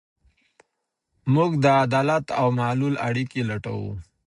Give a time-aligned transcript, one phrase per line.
[1.33, 3.91] موږ د علت او معلول اړیکي لټوو.